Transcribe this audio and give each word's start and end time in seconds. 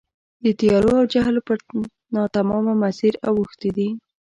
د 0.43 0.45
تیارو 0.59 0.91
او 0.99 1.05
جهل 1.13 1.37
پر 1.47 1.57
ناتمامه 2.15 2.73
مسیر 2.83 3.13
اوښتي 3.29 3.69
دي. 3.77 3.89